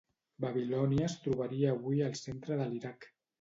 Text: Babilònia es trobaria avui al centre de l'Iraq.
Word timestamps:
Babilònia 0.45 1.05
es 1.09 1.17
trobaria 1.25 1.75
avui 1.75 2.01
al 2.07 2.17
centre 2.23 2.59
de 2.63 2.69
l'Iraq. 2.73 3.09